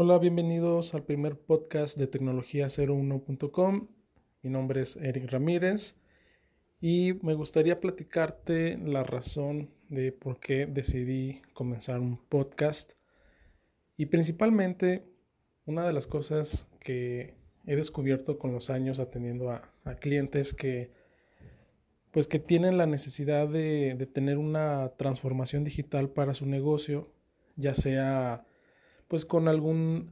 [0.00, 3.88] Hola, bienvenidos al primer podcast de tecnología01.com.
[4.42, 5.96] Mi nombre es Eric Ramírez
[6.80, 12.92] y me gustaría platicarte la razón de por qué decidí comenzar un podcast.
[13.96, 15.02] Y principalmente,
[15.66, 17.34] una de las cosas que
[17.66, 19.68] he descubierto con los años atendiendo a,
[19.98, 20.92] clientes que
[22.12, 27.08] pues que tienen la necesidad de, de, tener una transformación digital para su negocio,
[27.56, 28.44] ya sea
[29.08, 30.10] pues con algún,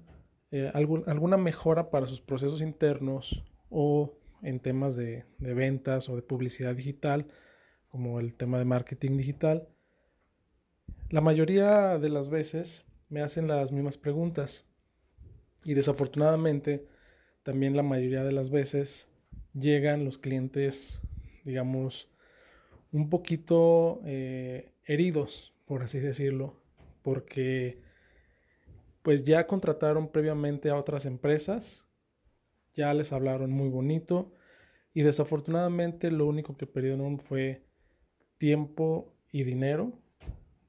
[0.51, 6.17] eh, algún, alguna mejora para sus procesos internos o en temas de, de ventas o
[6.17, 7.27] de publicidad digital,
[7.89, 9.69] como el tema de marketing digital.
[11.11, 14.65] La mayoría de las veces me hacen las mismas preguntas
[15.65, 16.87] y desafortunadamente
[17.43, 19.09] también la mayoría de las veces
[19.53, 21.01] llegan los clientes,
[21.45, 22.09] digamos,
[22.93, 26.61] un poquito eh, heridos, por así decirlo,
[27.03, 27.81] porque
[29.07, 31.87] pues ya contrataron previamente a otras empresas,
[32.75, 34.33] ya les hablaron muy bonito
[34.95, 37.63] y desafortunadamente lo único que perdieron fue
[38.37, 39.93] tiempo y dinero.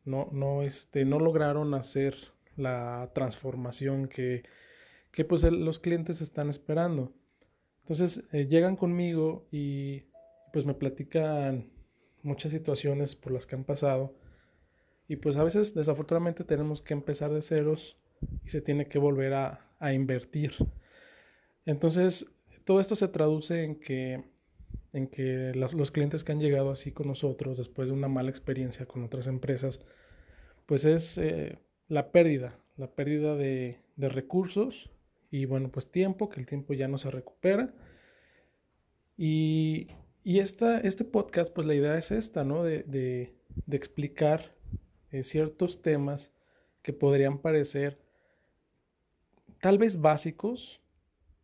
[0.05, 2.15] No, no, este, no lograron hacer
[2.55, 4.43] la transformación que,
[5.11, 7.11] que pues los clientes están esperando.
[7.81, 10.03] Entonces eh, llegan conmigo y
[10.53, 11.71] pues me platican
[12.21, 14.13] muchas situaciones por las que han pasado
[15.07, 17.97] y pues a veces desafortunadamente tenemos que empezar de ceros
[18.45, 20.53] y se tiene que volver a, invertir.
[21.65, 22.25] Entonces,
[22.65, 24.23] todo esto se traduce en que,
[24.91, 28.87] en que los clientes que han llegado así con nosotros después de una mala experiencia
[28.87, 29.81] con otras empresas,
[30.65, 34.89] pues es eh, la pérdida, la pérdida de, recursos
[35.31, 37.73] y bueno, pues tiempo, que el tiempo ya no se recupera.
[39.17, 39.87] Y,
[40.23, 42.63] y este podcast, pues la idea es esta, ¿no?
[42.63, 43.33] De, de,
[43.75, 44.53] explicar
[45.11, 46.31] eh, ciertos temas
[46.83, 47.97] que podrían parecer
[49.61, 50.81] tal vez básicos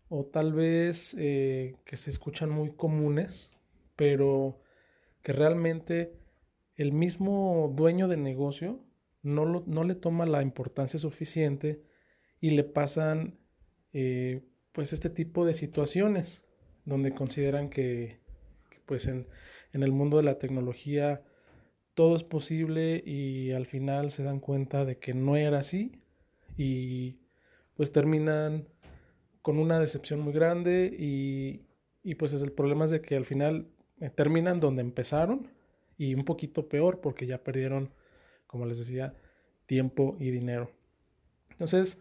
[0.09, 3.51] o tal vez eh, que se escuchan muy comunes,
[3.95, 4.61] pero
[5.21, 6.13] que realmente
[6.75, 8.79] el mismo dueño de negocio
[9.21, 11.81] no, no le toma la importancia suficiente
[12.41, 13.39] y le pasan
[13.93, 14.41] eh,
[14.71, 16.43] pues este tipo de situaciones
[16.85, 18.19] donde consideran que,
[18.85, 19.27] pues en,
[19.71, 21.21] en el mundo de la tecnología
[21.93, 26.01] todo es posible y al final se dan cuenta de que no era así
[26.57, 27.22] y
[27.75, 28.67] pues terminan
[29.41, 31.65] con una decepción muy grande y,
[32.03, 33.67] y pues es el problema es de que al final
[33.99, 35.49] eh, terminan donde empezaron
[35.97, 37.91] y un poquito peor porque ya perdieron,
[38.47, 39.15] como les decía,
[39.65, 40.71] tiempo y dinero.
[41.51, 41.99] Entonces,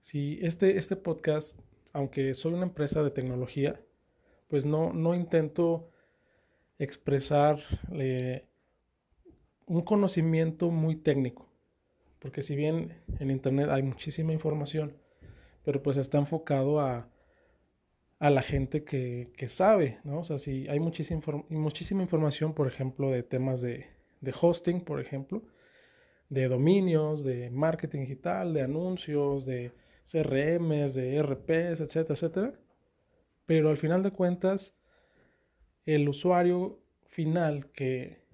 [0.00, 1.58] si este, este podcast,
[1.92, 3.80] aunque soy una empresa de tecnología,
[4.48, 5.90] pues no, no intento
[6.78, 7.60] expresar
[7.92, 8.46] eh,
[9.66, 11.48] un conocimiento muy técnico,
[12.18, 14.96] porque si bien en Internet hay muchísima información,
[15.64, 17.08] pero pues está enfocado a,
[18.18, 20.20] a la gente que, que, sabe, ¿no?
[20.20, 23.86] O sea, si hay muchísima, muchísima información, por ejemplo, de temas de,
[24.20, 25.42] de hosting, por ejemplo,
[26.28, 29.72] de dominios, de marketing digital, de anuncios, de
[30.04, 32.54] CRMs, de RPs, etcétera, etcétera.
[33.46, 34.74] Pero al final de cuentas,
[35.86, 38.24] el usuario final que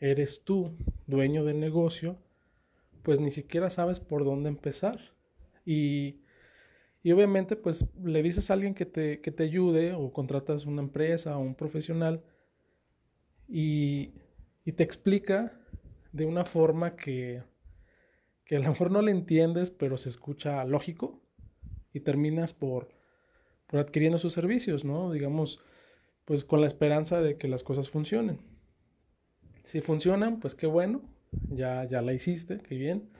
[0.00, 2.16] eres tú, dueño del negocio,
[3.02, 4.98] pues ni siquiera sabes por dónde empezar.
[5.64, 6.20] Y
[7.02, 10.82] y obviamente, pues le dices a alguien que te, que te ayude o contratas una
[10.82, 12.22] empresa o un profesional
[13.48, 14.12] y,
[14.64, 15.58] y te explica
[16.12, 17.42] de una forma que,
[18.44, 21.20] que a lo mejor no le entiendes, pero se escucha lógico
[21.92, 22.88] y terminas por,
[23.66, 25.12] por adquiriendo sus servicios, ¿no?
[25.12, 25.60] Digamos,
[26.24, 28.40] pues con la esperanza de que las cosas funcionen.
[29.64, 31.02] Si funcionan, pues qué bueno,
[31.50, 33.10] ya, ya la hiciste, qué bien.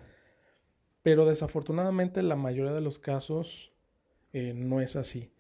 [1.08, 3.72] Pero desafortunadamente la mayoría de los casos
[4.34, 5.32] eh, no es así.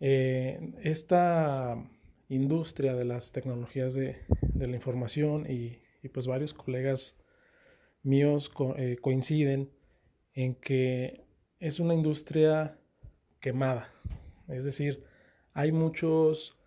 [0.00, 1.76] Eh, esta
[2.28, 4.16] industria de las tecnologías de,
[4.56, 5.78] la información y,
[6.12, 7.16] pues varios colegas
[8.02, 9.70] míos eh, coinciden
[10.34, 11.24] en que
[11.60, 12.76] es una industria
[13.38, 13.92] quemada.
[14.48, 15.04] Es decir,
[15.54, 16.58] hay muchos,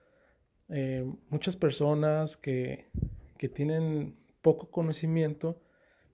[1.30, 2.90] muchas personas que,
[3.38, 5.62] que tienen poco conocimiento,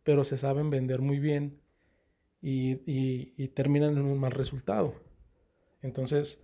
[0.04, 1.67] pero se saben vender muy bien
[2.42, 4.96] y, terminan en un mal resultado.
[5.82, 6.42] Entonces,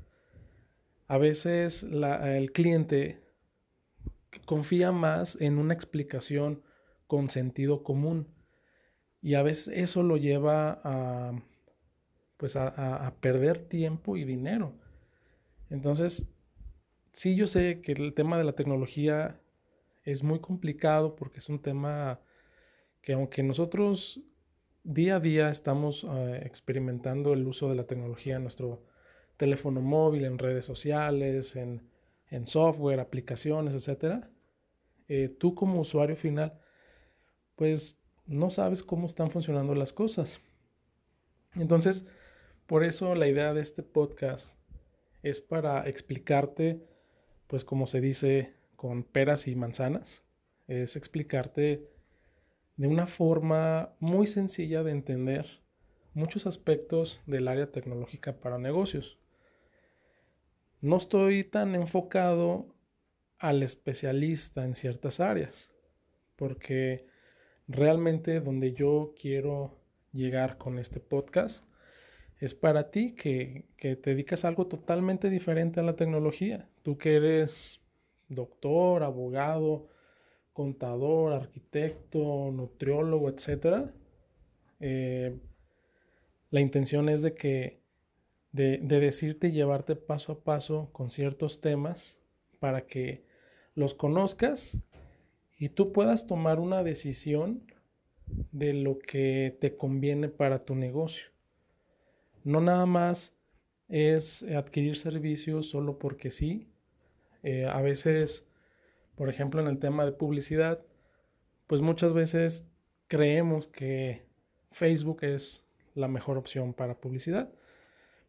[1.08, 3.22] a veces el cliente
[4.46, 6.64] confía más en una explicación
[7.08, 8.28] con sentido común
[9.22, 11.34] y a veces eso lo lleva a
[12.38, 14.74] pues a, perder tiempo y dinero.
[15.70, 16.28] Entonces,
[17.14, 19.40] sí yo sé que el tema de la tecnología
[20.04, 22.20] es muy complicado porque es un tema
[23.02, 24.20] que aunque nosotros
[24.84, 28.84] día a día estamos eh, experimentando el uso de la tecnología en nuestro
[29.38, 31.82] teléfono móvil, en redes sociales, en,
[32.46, 34.26] software, aplicaciones, etc.
[35.08, 36.60] Eh, tú como usuario final,
[37.56, 40.42] pues no sabes cómo están funcionando las cosas.
[41.56, 42.06] Entonces,
[42.66, 44.56] por eso la idea de este podcast
[45.22, 46.84] es para explicarte,
[47.46, 50.24] pues como se dice, con peras y manzanas,
[50.68, 51.93] es explicarte
[52.76, 55.62] de una forma muy sencilla de entender
[56.14, 59.18] muchos aspectos del área tecnológica para negocios.
[60.82, 62.68] No estoy tan enfocado
[63.40, 65.72] al especialista en ciertas áreas,
[66.36, 67.08] porque
[67.68, 69.80] realmente donde yo quiero
[70.12, 71.66] llegar con este podcast
[72.40, 76.68] es para ti que, te dedicas a algo totalmente diferente a la tecnología.
[76.82, 77.80] Tú que eres
[78.28, 79.88] doctor, abogado,
[80.54, 83.90] contador, arquitecto, nutriólogo, etc.
[84.80, 85.38] Eh,
[86.52, 87.82] la intención es de que
[88.52, 92.20] de, de, decirte y llevarte paso a paso con ciertos temas
[92.60, 93.26] para que
[93.76, 94.78] los conozcas
[95.58, 97.64] y tú puedas tomar una decisión
[98.52, 101.26] de lo que te conviene para tu negocio.
[102.44, 103.36] No nada más
[103.88, 106.68] es adquirir servicios solo porque sí.
[107.44, 108.46] Eh, a veces,
[109.16, 110.82] por ejemplo, en el tema de publicidad,
[111.68, 112.66] pues muchas veces
[113.08, 114.26] creemos que
[114.72, 115.64] Facebook es
[115.96, 117.52] la mejor opción para publicidad,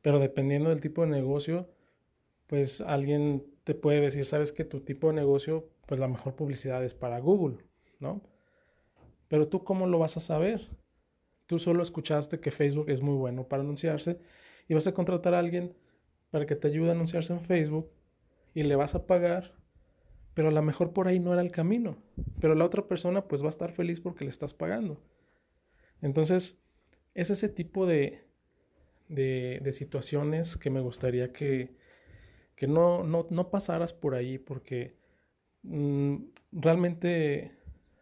[0.02, 1.69] pero dependiendo del tipo de negocio,
[2.46, 6.84] pues alguien te puede decir, sabes que tu tipo de negocio, pues la mejor publicidad
[6.84, 7.64] es para Google,
[8.00, 8.20] ¿no?
[9.28, 10.69] Pero tú cómo lo vas a saber?
[11.46, 14.19] Tú solo escuchaste que Facebook es muy bueno para anunciarse
[14.69, 15.75] y vas a contratar a alguien
[16.31, 17.90] para que te ayude a anunciarse en Facebook
[18.54, 19.54] y le vas a pagar,
[20.34, 21.96] pero a lo mejor por ahí no era el camino,
[22.40, 25.00] pero la otra persona pues va a estar feliz porque le estás pagando.
[26.02, 26.58] Entonces,
[27.14, 28.25] es ese tipo de,
[29.08, 31.70] de, situaciones que me gustaría que,
[32.56, 34.96] que no, no, no, pasaras por ahí porque
[35.62, 36.16] mm,
[36.52, 37.52] realmente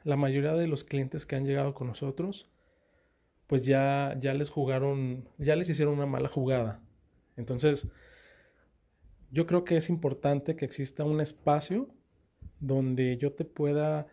[0.05, 2.49] la mayoría de los clientes que han llegado con nosotros,
[3.47, 6.81] pues ya, ya les jugaron, ya les hicieron una mala jugada.
[7.37, 7.89] Entonces,
[9.31, 11.89] yo creo que es importante que exista un espacio
[12.63, 14.07] donde yo te pueda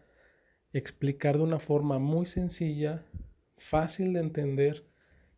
[0.74, 3.06] explicar de una forma muy sencilla,
[3.57, 4.86] fácil de entender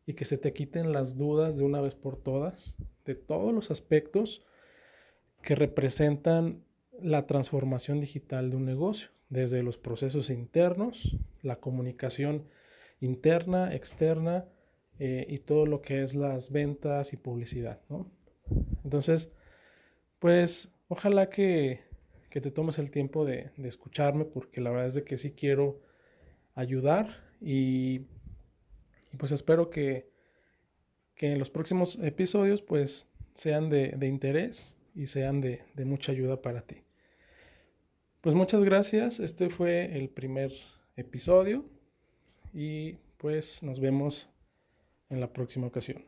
[0.05, 2.75] y que se te quiten las dudas de una vez por todas
[3.05, 4.43] de todos los aspectos
[5.41, 6.63] que representan
[7.01, 12.43] la transformación digital de un negocio desde los procesos internos, la comunicación
[12.99, 14.45] interna, externa
[14.99, 17.79] eh, y todo lo que es las ventas y publicidad.
[18.83, 19.31] Entonces,
[20.19, 21.79] pues ojalá que,
[22.39, 25.81] te tomes el tiempo de, escucharme porque la verdad es de que sí quiero
[26.55, 28.05] ayudar y,
[29.17, 30.09] pues espero que,
[31.17, 36.83] en los próximos episodios pues sean de, interés y sean de mucha ayuda para ti.
[38.21, 39.19] Pues muchas gracias.
[39.19, 40.51] Este fue el primer
[40.95, 41.65] episodio
[42.53, 44.29] y pues nos vemos
[45.09, 46.05] en la próxima ocasión.